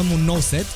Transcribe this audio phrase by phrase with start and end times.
[0.00, 0.66] aflăm un nou set.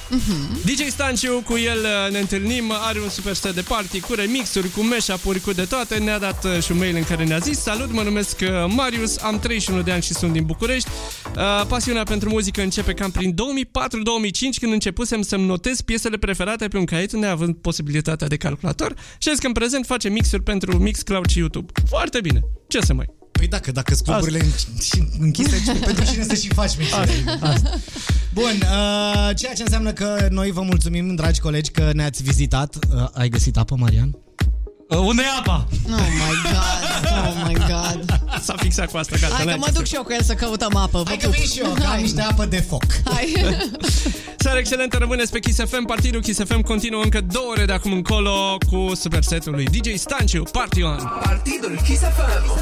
[0.64, 4.70] DJ Stanciu, cu el uh, ne întâlnim, are un super set de party cu remixuri,
[4.70, 5.98] cu mashup-uri, cu de toate.
[5.98, 9.18] Ne-a dat uh, și un mail în care ne-a zis Salut, mă numesc uh, Marius,
[9.18, 10.88] am 31 de ani și sunt din București.
[11.36, 13.34] Uh, Pasiunea pentru muzică începe cam prin 2004-2005
[14.60, 19.40] când începusem să-mi notez piesele preferate pe un caiet neavând posibilitatea de calculator și azi
[19.40, 21.72] că în prezent face mixuri pentru Mixcloud și YouTube.
[21.88, 22.40] Foarte bine.
[22.68, 23.23] Ce să mai?
[23.38, 27.24] Păi dacă, dacă cluburile în- și închise, pentru cine să și faci mixuri?
[28.32, 32.74] Bun, uh, ceea ce înseamnă că noi vă mulțumim, dragi colegi, că ne-ați vizitat.
[32.94, 34.16] Uh, ai găsit apă, Marian?
[34.90, 35.66] Uh, unde e apa?
[35.90, 36.80] Oh my god,
[37.26, 38.20] oh my god.
[38.46, 39.34] S-a fixat cu asta, gata.
[39.34, 40.98] Hai că n-ai mă ce duc să- și eu cu el să căutăm apă.
[40.98, 41.34] Vă Hai că pup.
[41.36, 42.82] vin și eu, că am niște apă de foc.
[43.04, 43.32] Hai.
[44.44, 47.92] Seara excelentă, rămâneți pe Kiss FM, partidul Kiss FM continuă încă două ore de acum
[47.92, 51.10] încolo cu super setul lui DJ Stanciu, Party On.
[51.22, 52.60] Partidul Kiss FM.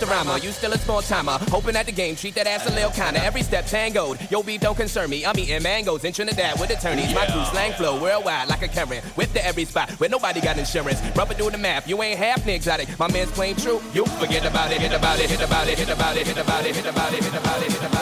[0.00, 0.44] just.
[0.44, 1.38] You still a small timer.
[1.50, 3.22] Hoping at the game, treat that ass a little kinda.
[3.24, 4.18] Every step tangoed.
[4.30, 5.24] Yo, beef don't concern me.
[5.24, 7.14] I'm eating mangoes in Trinidad with attorneys.
[7.14, 9.04] My crew slang flow worldwide like a current.
[9.16, 11.00] Whip to every spot where nobody got insurance.
[11.16, 11.86] Rubber do the map.
[11.86, 12.88] You ain't half exotic.
[12.98, 13.80] My man's playing true.
[13.92, 16.66] You forget about it, hit about it, hit about it, hit about it, hit about
[16.66, 17.97] it, hit about it, hit about it, hit about it, hit about it.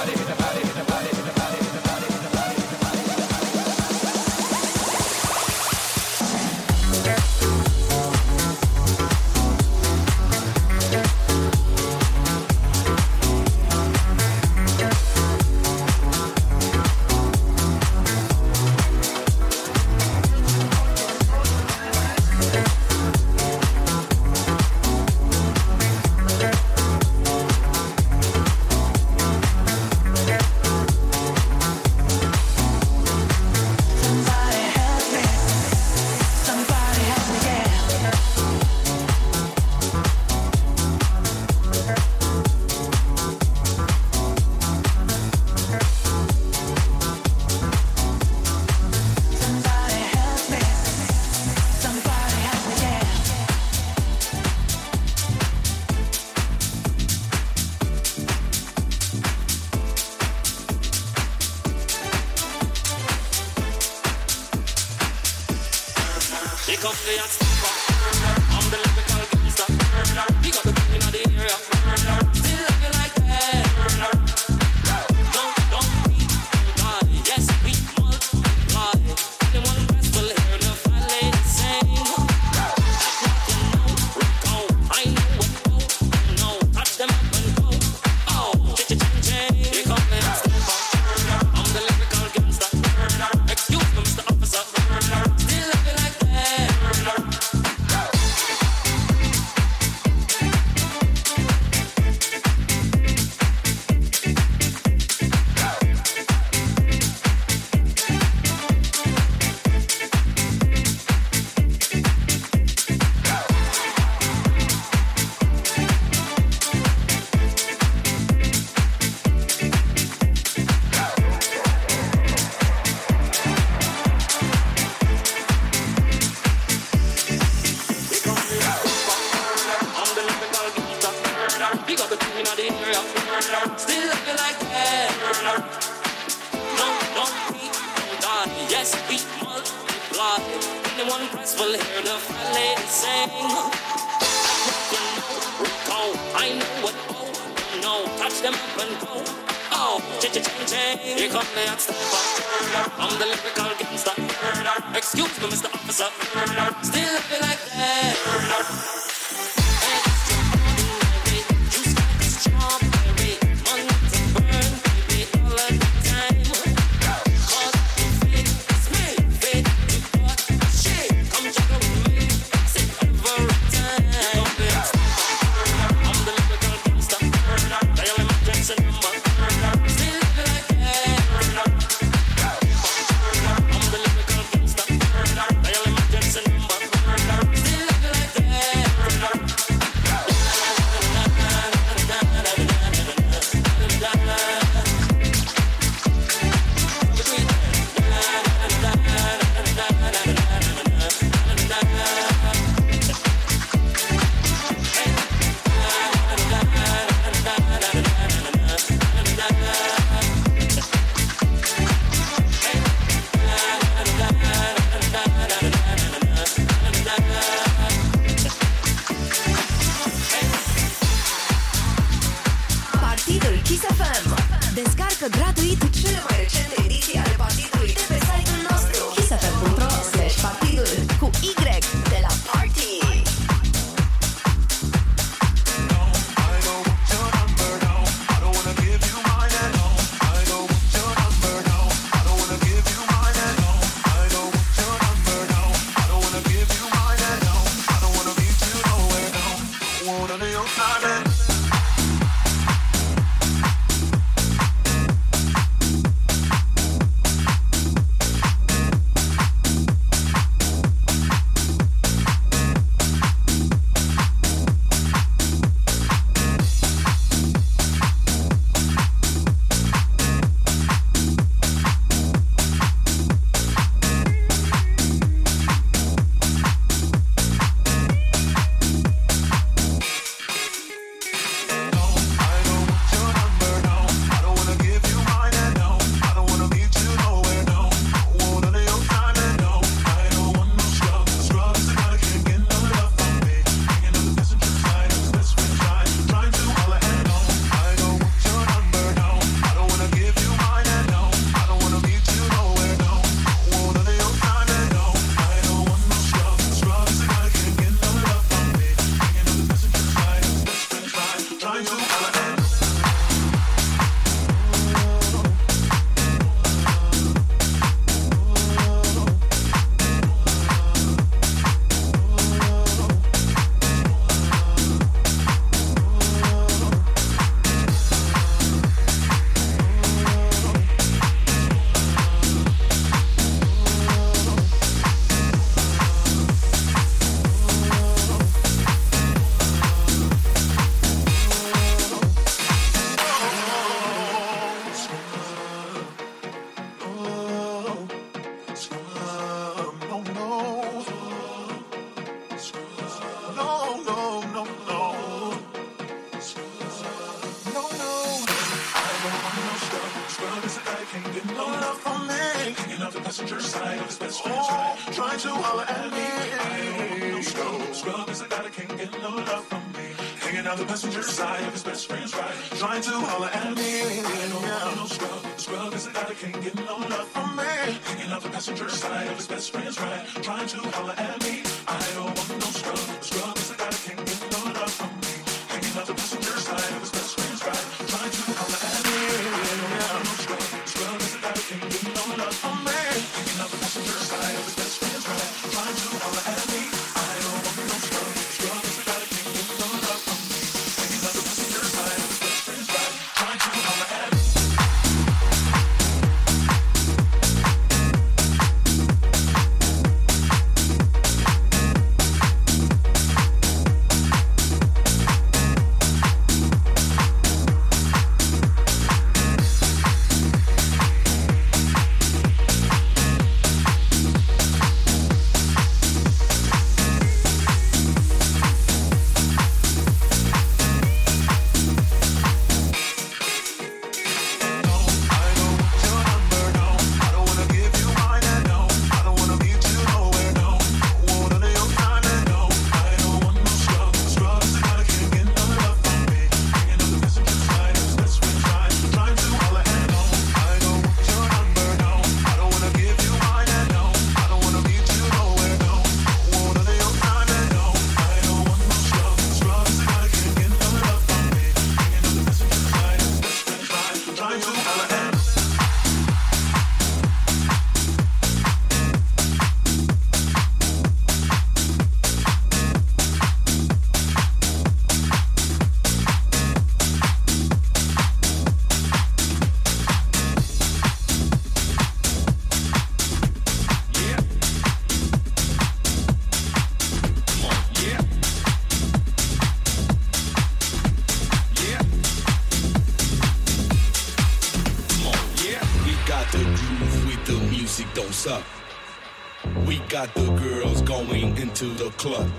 [501.77, 502.51] to the club.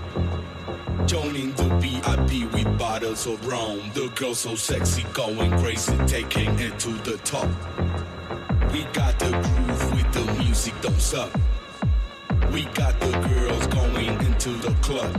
[1.08, 3.82] Joining the VIP with bottles of rum.
[3.96, 7.50] The girl so sexy, going crazy, taking it to the top.
[8.72, 11.32] We got the groove with the music, don't suck.
[12.52, 15.12] We got the girls going into the club.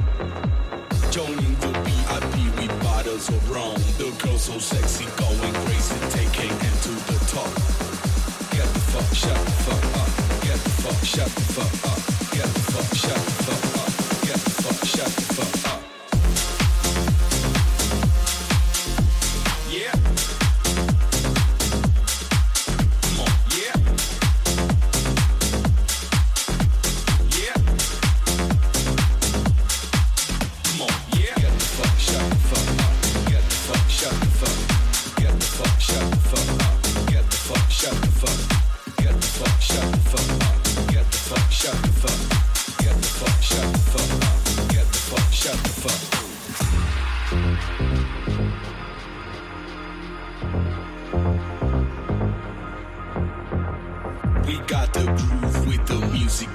[1.10, 3.74] Joining the VIP with bottles of rum.
[3.98, 7.50] The girl so sexy, going crazy, taking it to the top.
[8.54, 10.42] Get the fuck, shut the fuck up.
[10.44, 11.77] Get the fuck, shut the fuck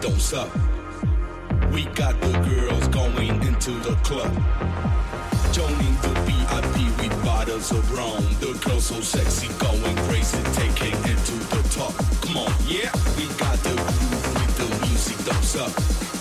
[0.04, 0.50] those up.
[1.72, 4.34] We got the girls going into the club.
[5.54, 8.22] Joining the VIP with bottles of rum.
[8.42, 11.94] The girls so sexy, going crazy, taking it to the top.
[12.22, 12.92] Come on, yeah.
[13.16, 16.13] We got the groove with the music thumbs up.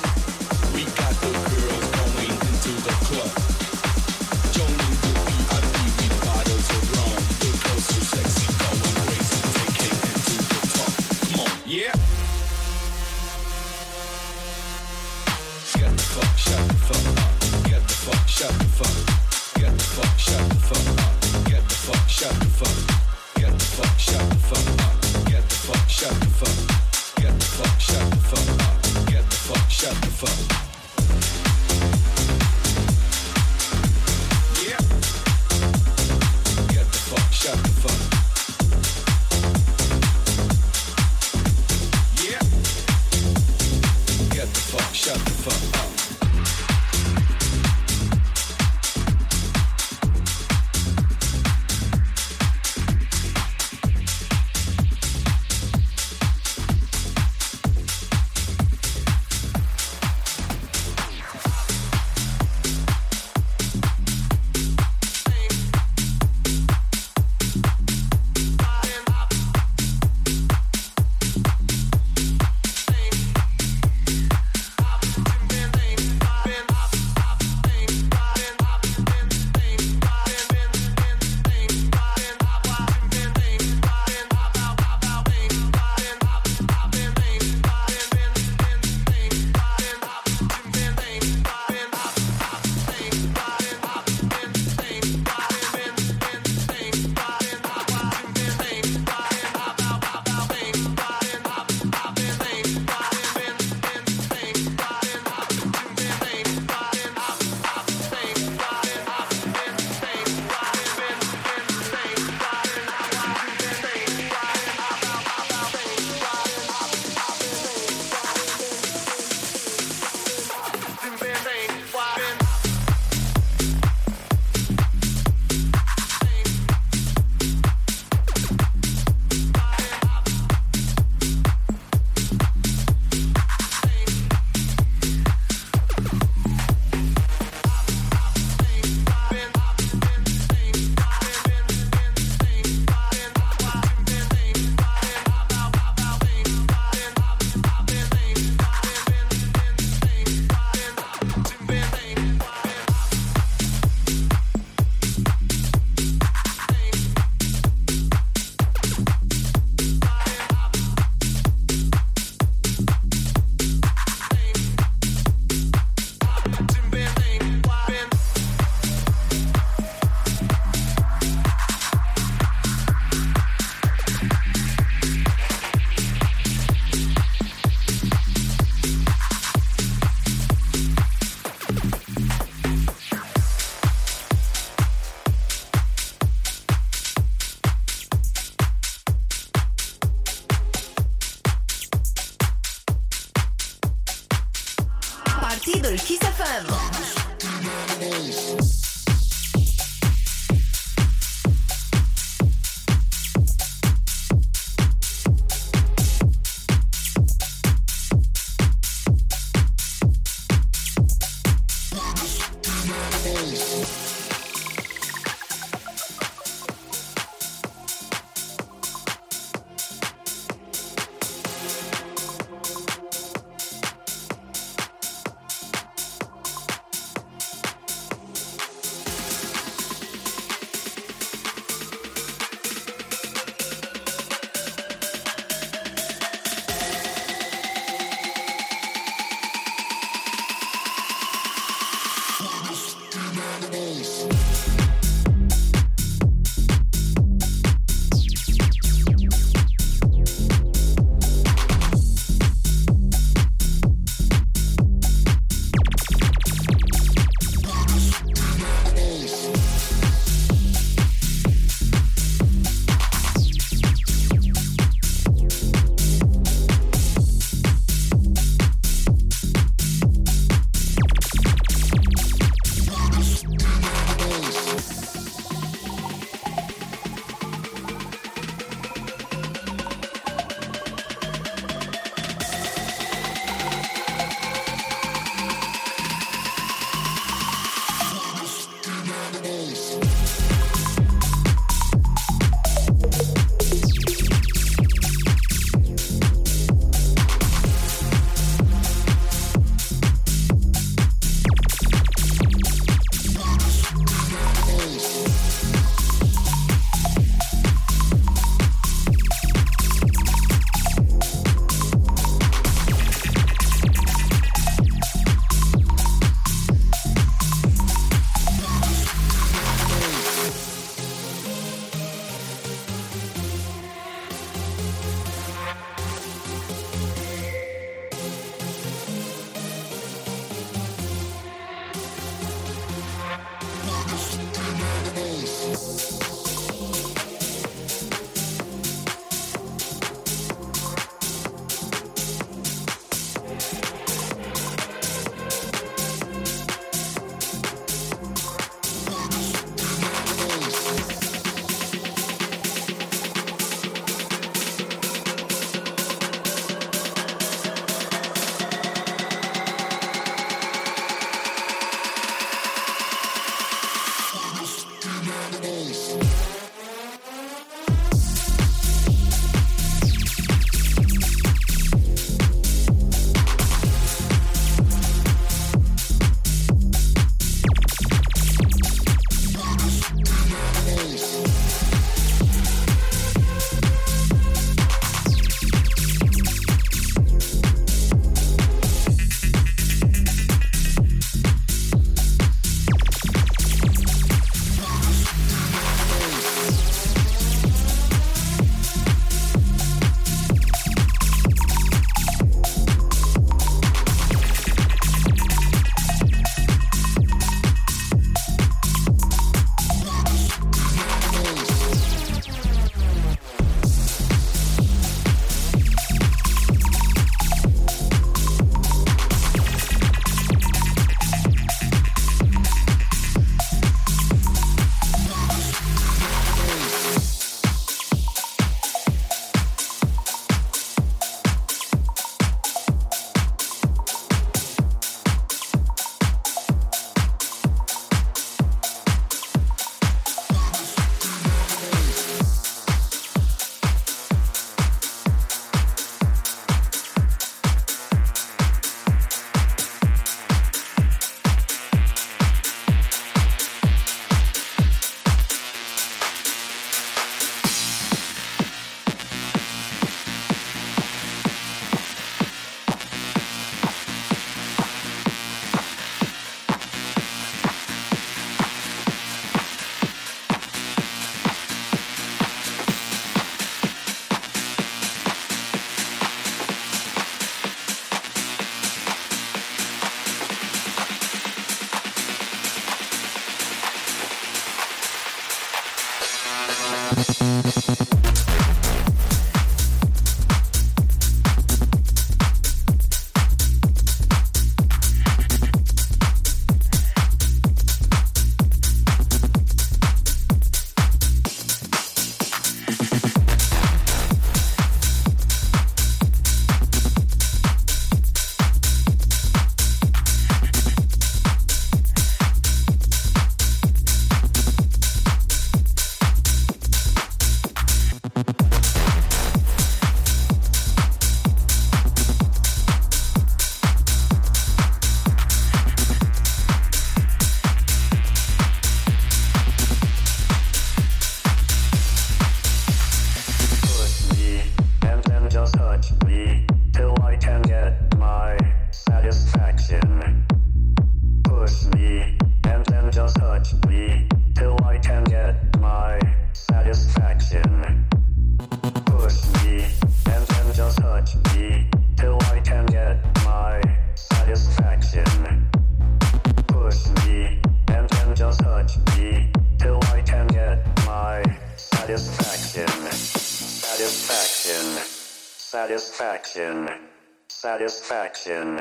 [567.88, 568.80] Satisfaction.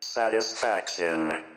[0.00, 1.53] Satisfaction.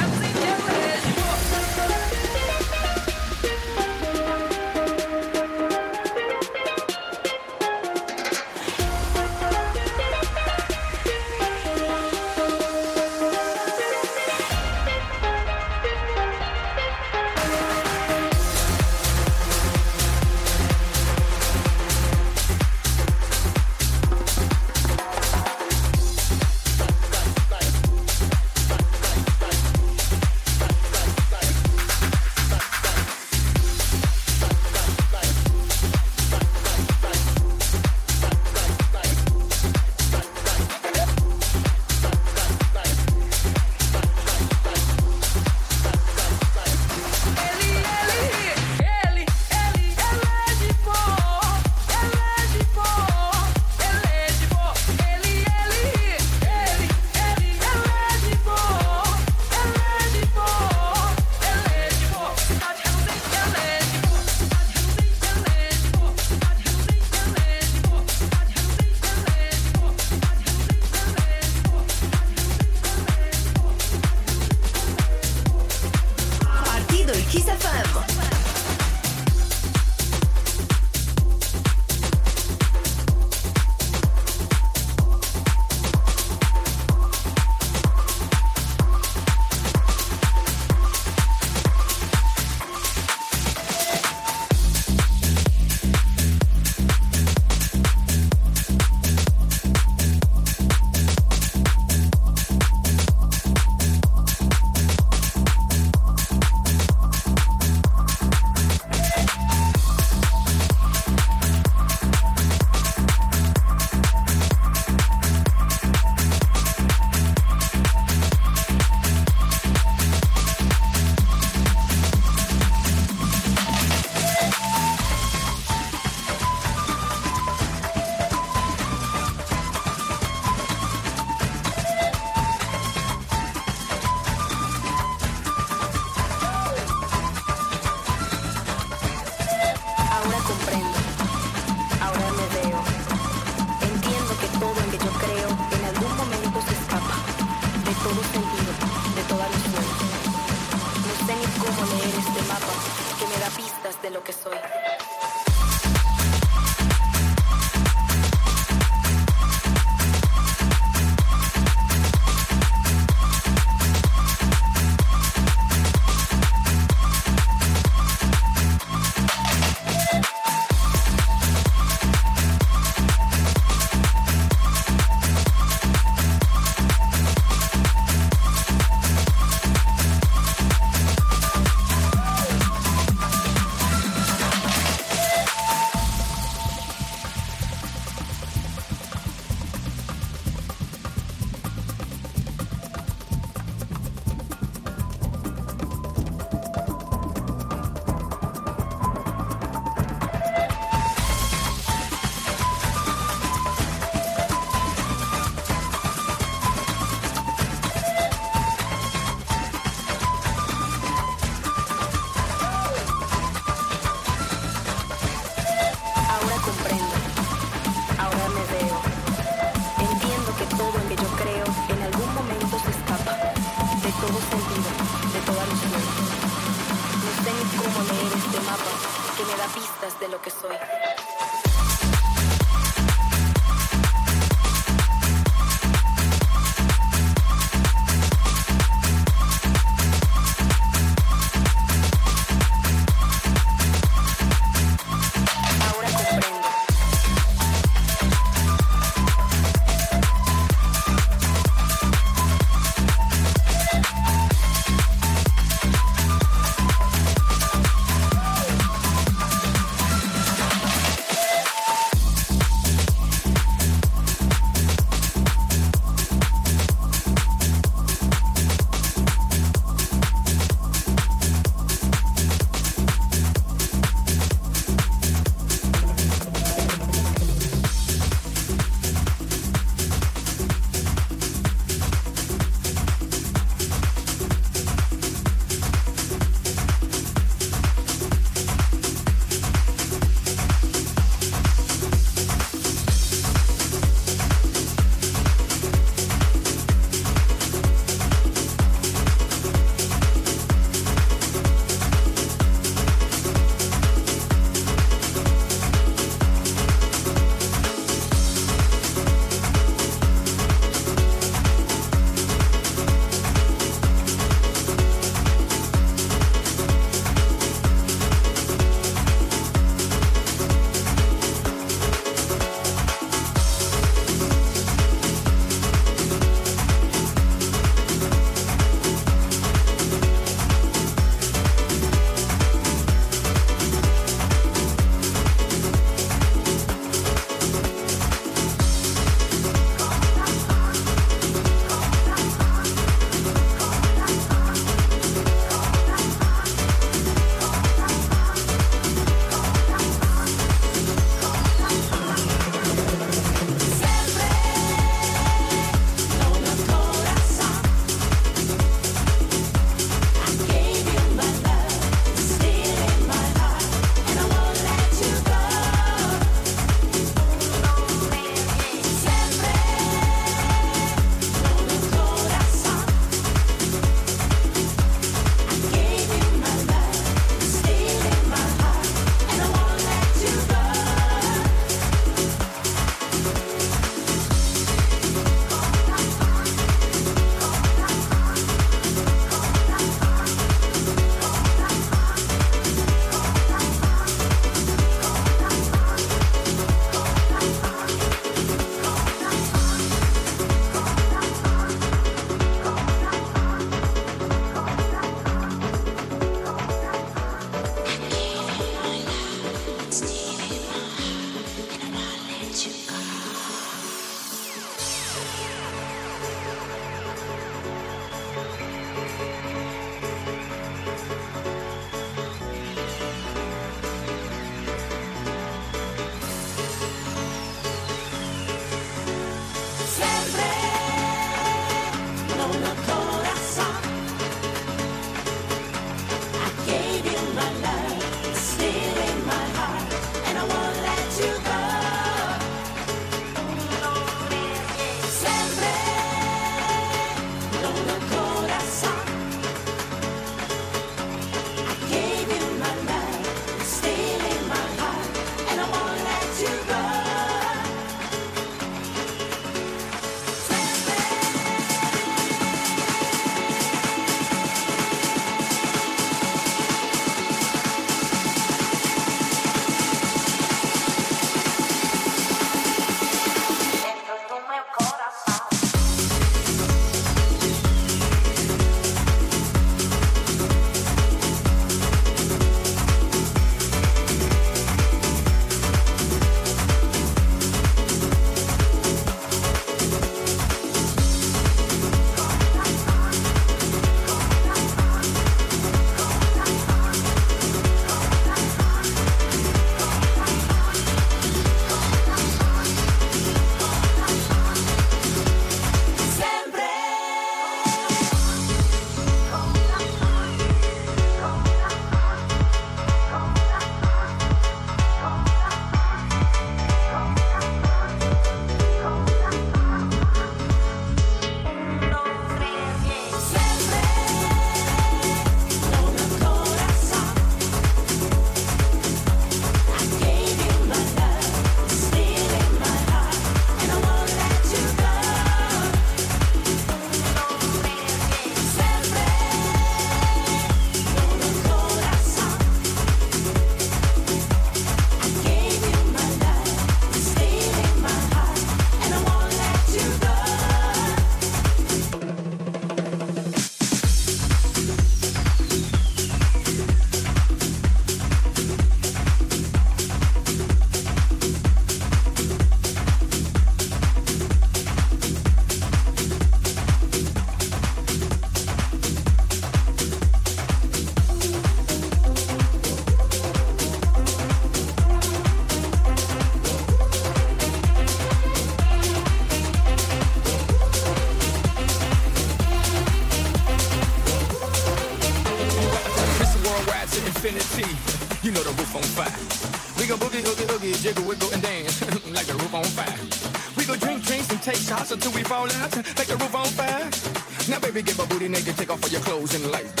[598.41, 600.00] booty take off all your clothes and light.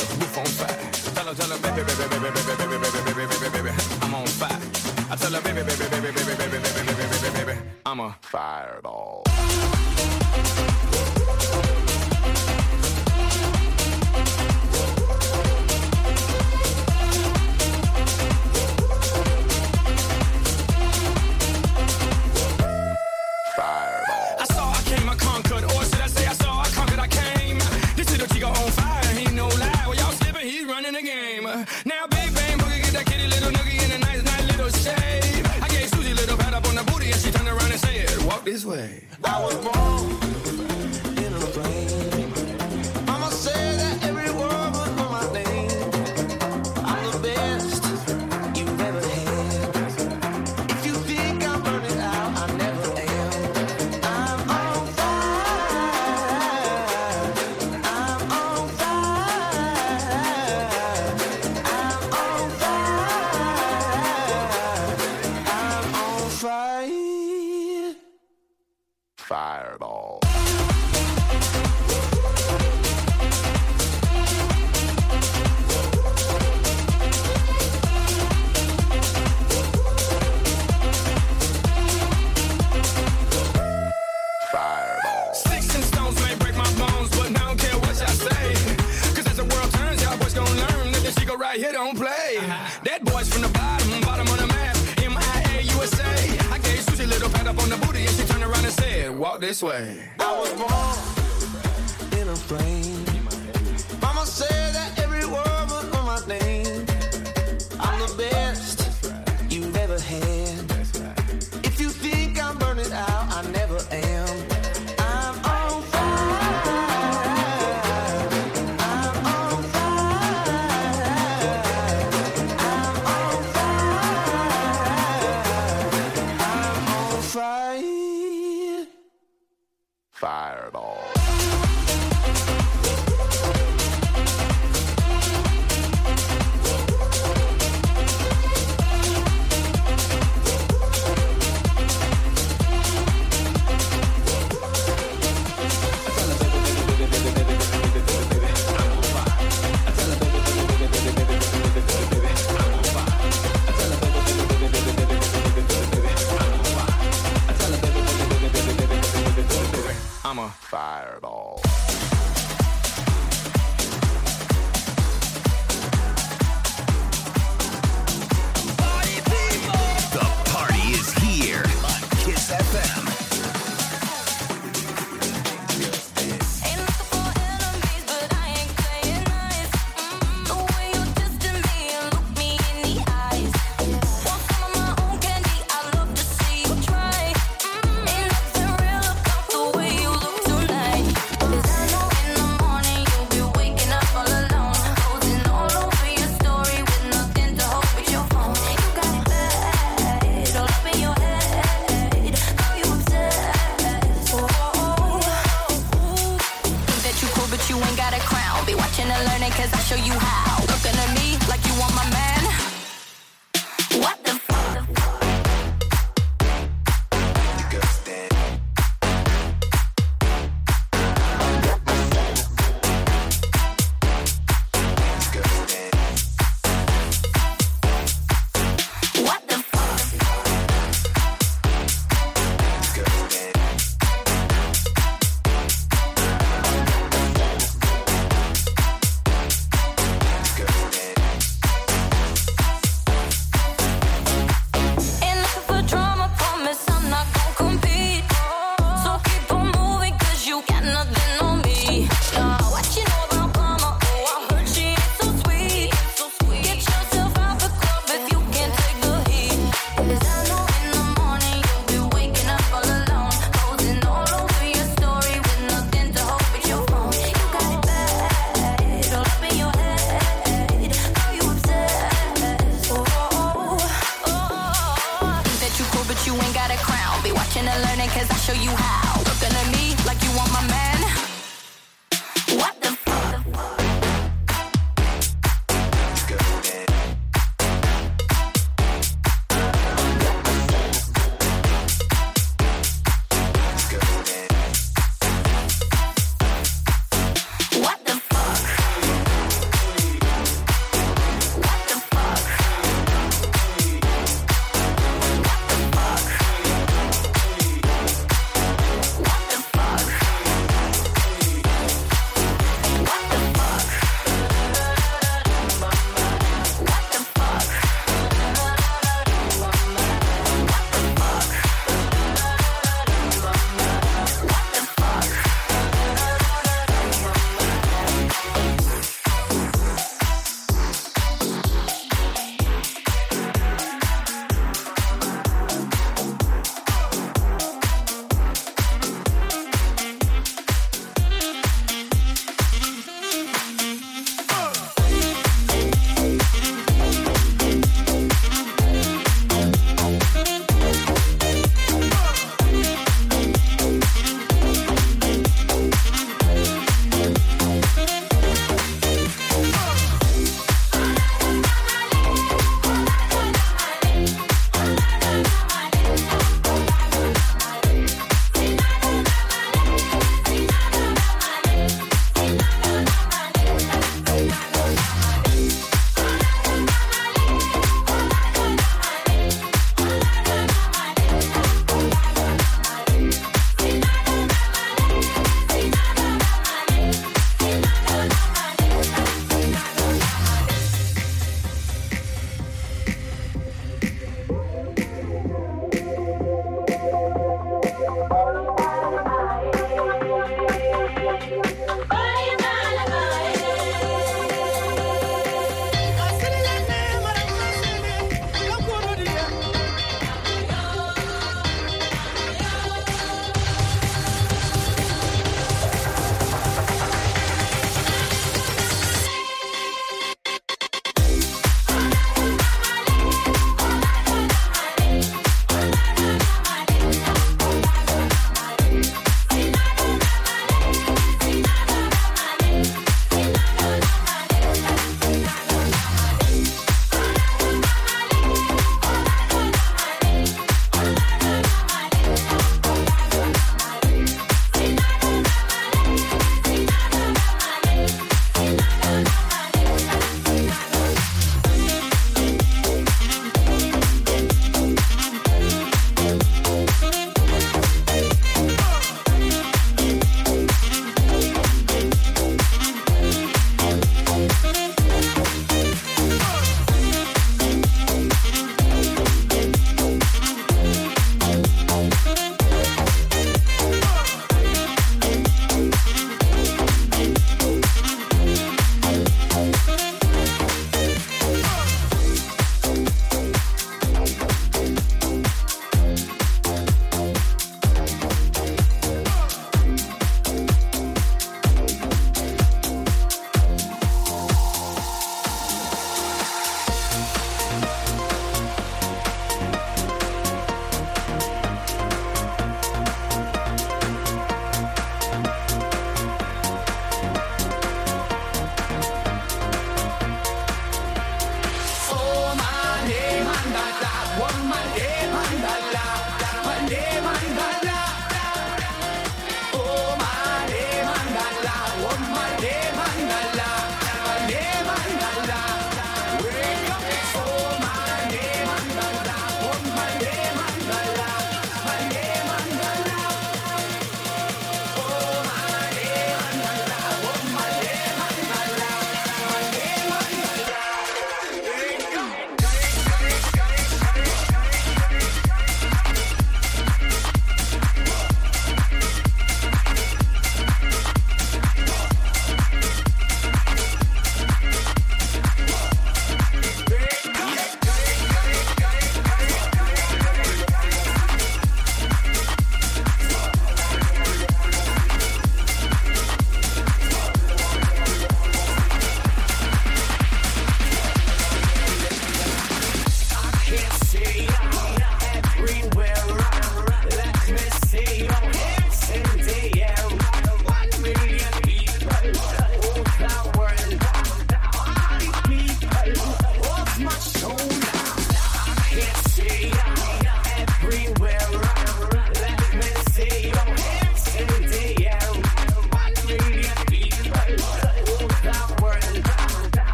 [99.61, 100.00] way.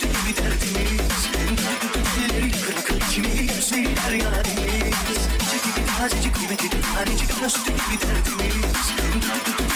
[0.00, 1.00] değil derdimiz.
[1.48, 8.64] Entel kötüleri kırık kırık kimi gözler yarimiz Çekip tazecik kıymetli tanecik nasıl değil derdimiz.
[9.14, 9.71] Entel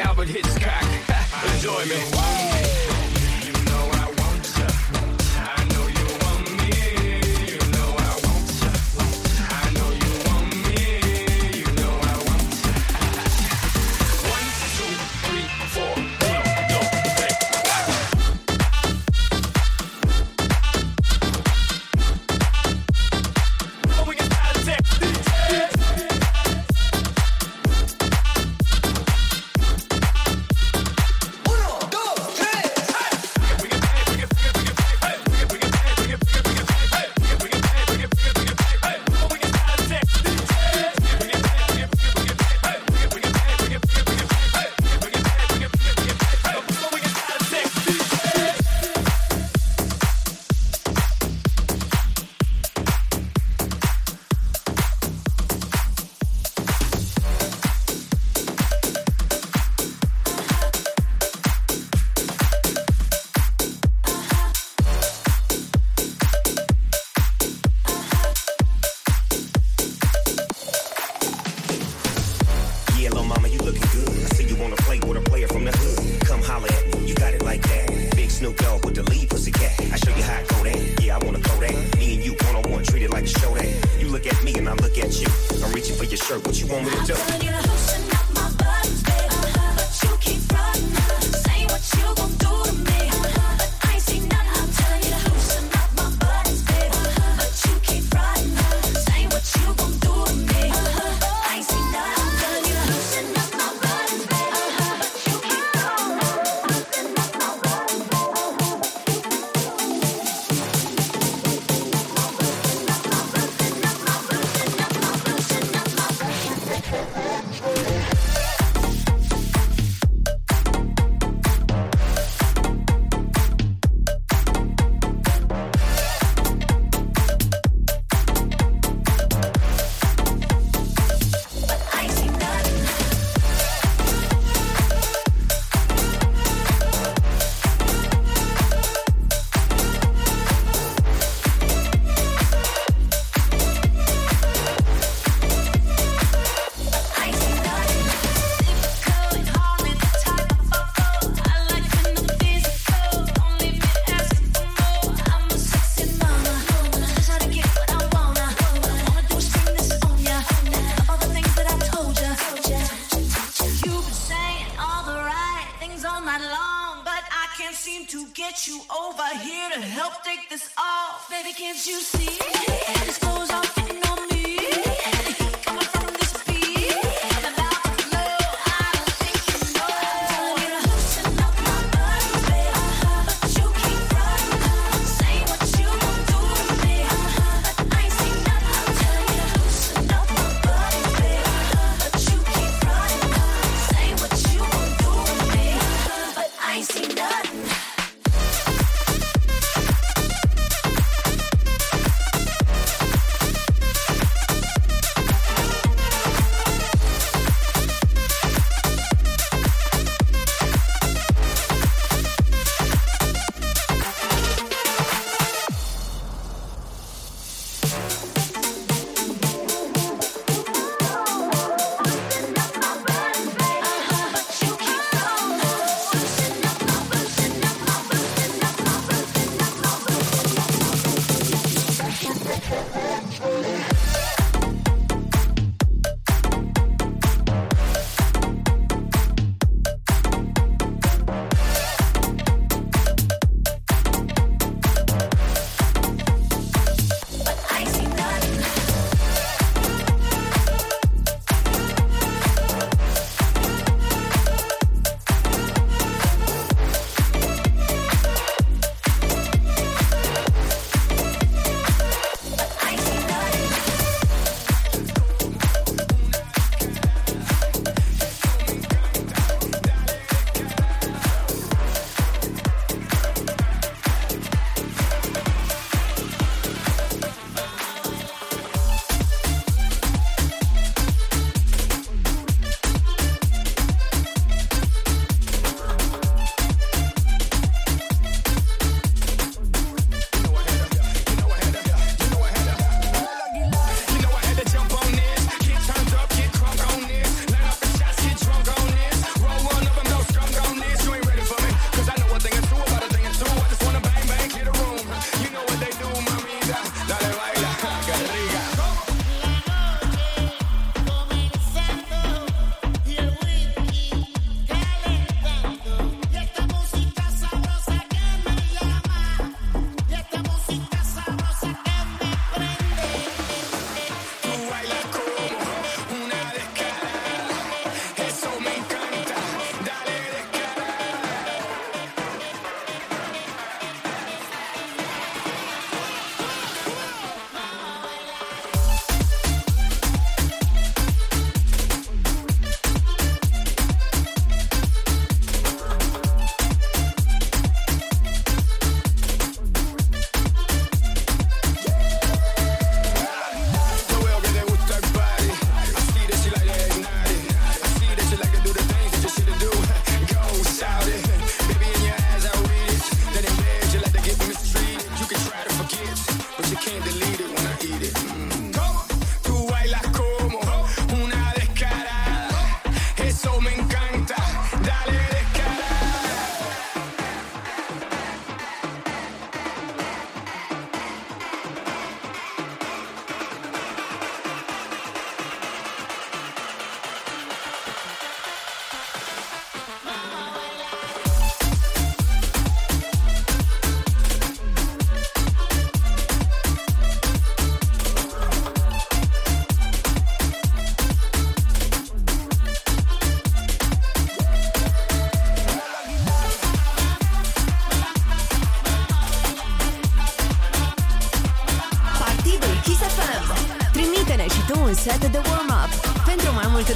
[0.00, 0.84] Albert Hitchcock.
[1.54, 2.91] Enjoy me.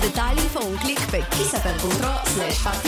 [0.07, 1.91] detalji pa v klikpekisa.com
[2.31, 2.86] slash faktor.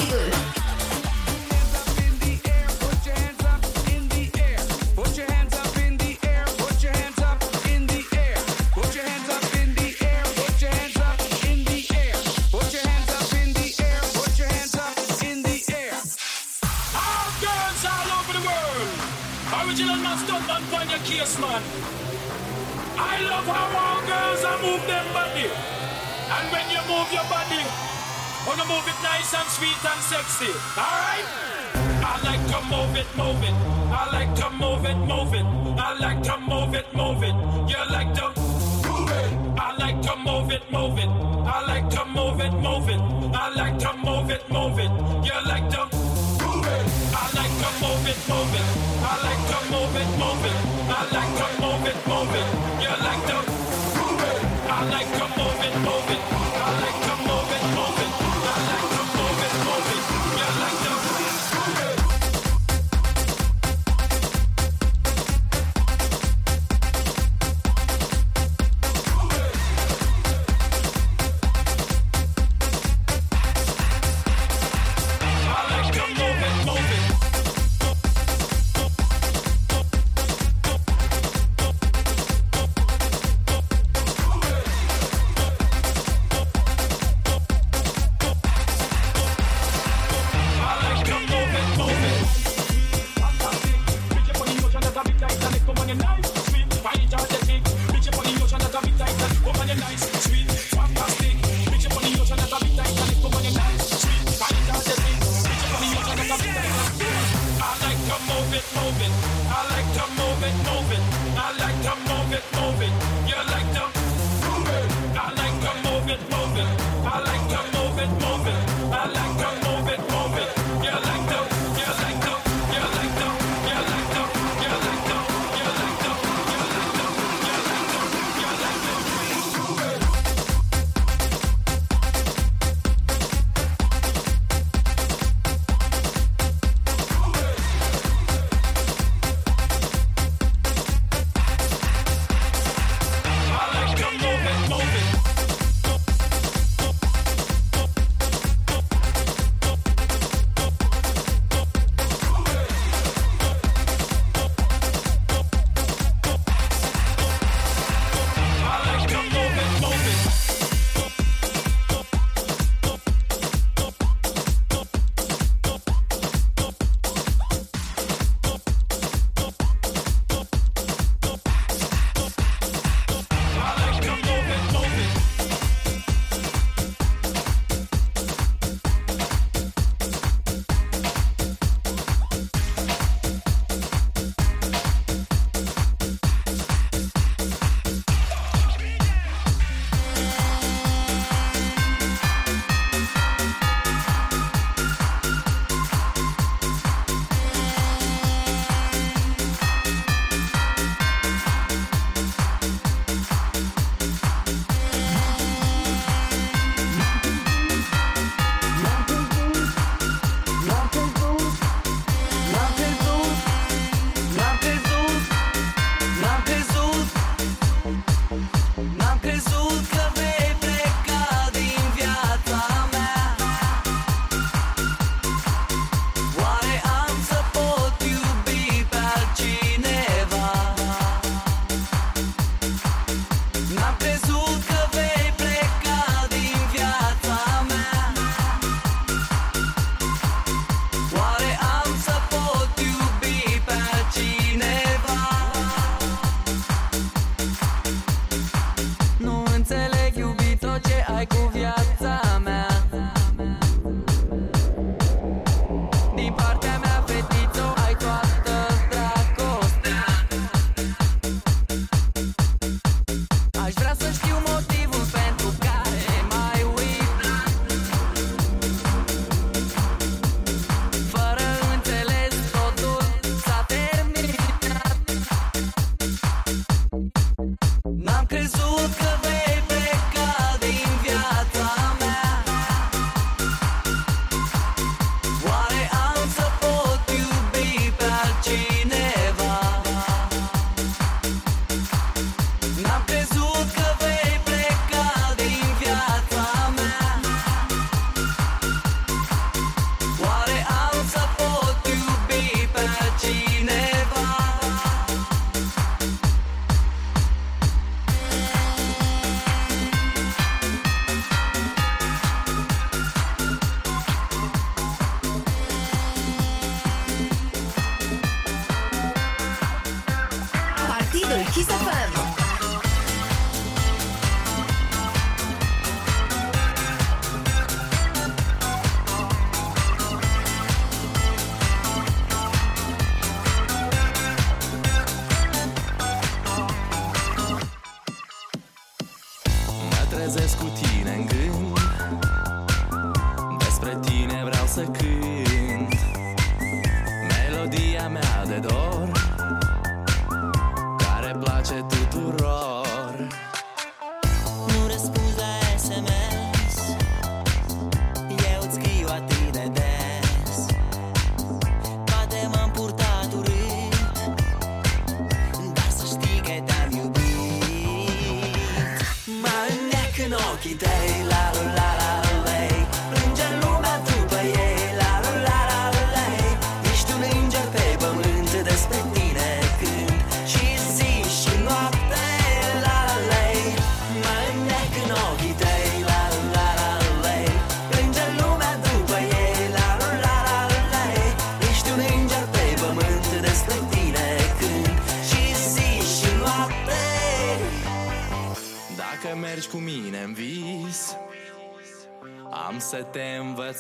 [42.79, 43.35] moving.
[43.35, 44.18] I like to move.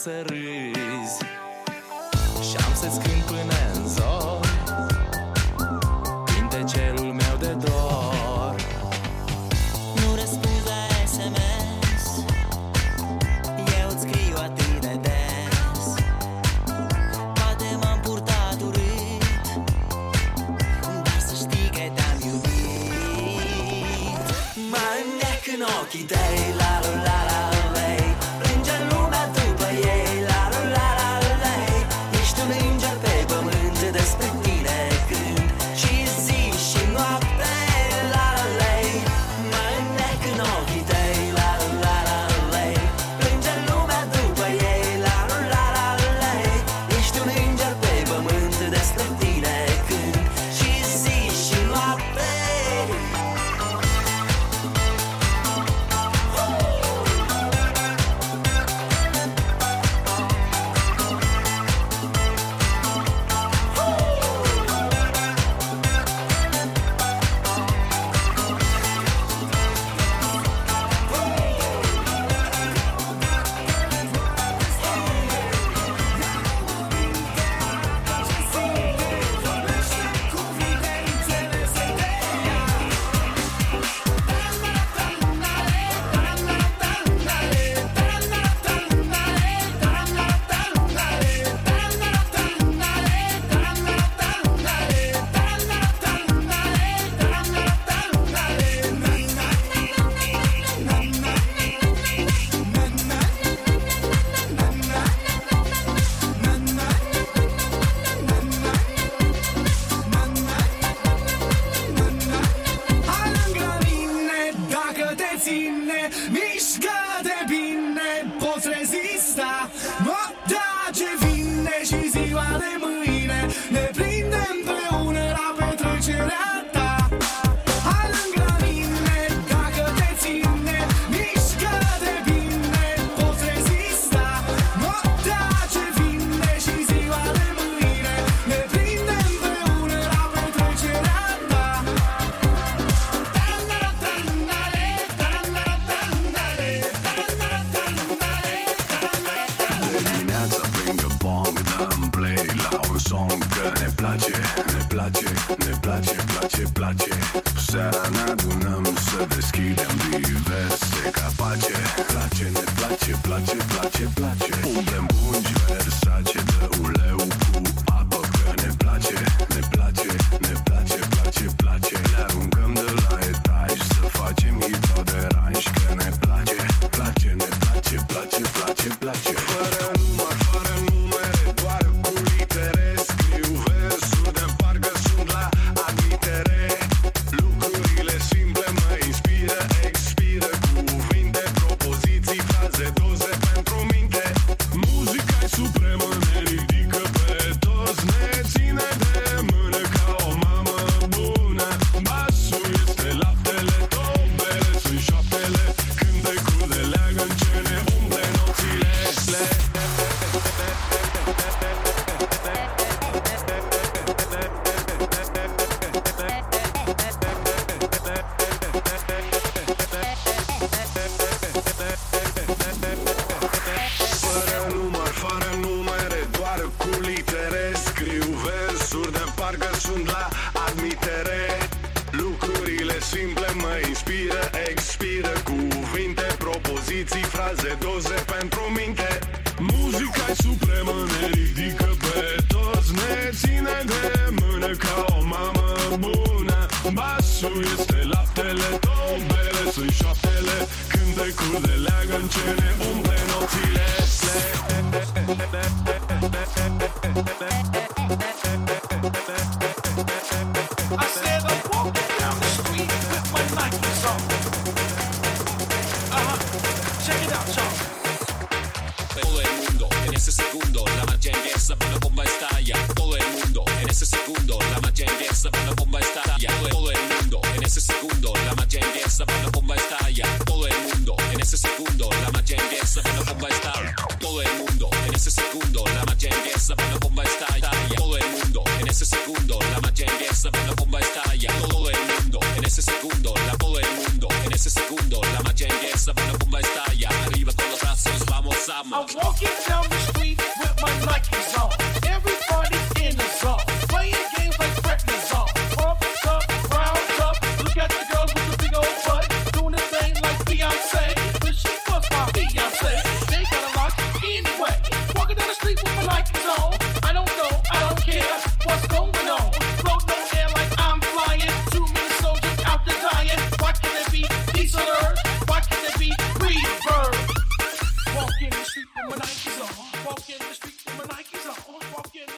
[0.04, 0.47] серый